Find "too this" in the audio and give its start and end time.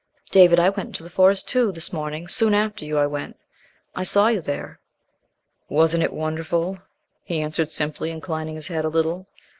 1.47-1.93